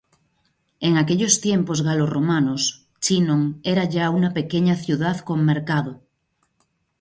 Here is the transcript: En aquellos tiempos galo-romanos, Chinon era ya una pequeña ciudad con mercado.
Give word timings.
En 0.87 0.93
aquellos 1.01 1.33
tiempos 1.47 1.79
galo-romanos, 1.87 2.61
Chinon 3.03 3.43
era 3.73 3.83
ya 3.95 4.09
una 4.09 4.33
pequeña 4.33 4.75
ciudad 4.75 5.17
con 5.27 5.45
mercado. 5.51 6.01